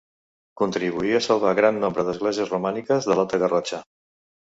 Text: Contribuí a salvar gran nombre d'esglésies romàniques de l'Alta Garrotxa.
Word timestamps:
Contribuí 0.61 1.11
a 1.19 1.21
salvar 1.27 1.53
gran 1.61 1.79
nombre 1.85 2.07
d'esglésies 2.09 2.53
romàniques 2.57 3.11
de 3.13 3.21
l'Alta 3.23 3.45
Garrotxa. 3.47 3.87